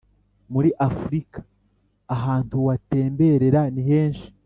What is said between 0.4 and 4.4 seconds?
muri afurika ahantu watemberera nihenshi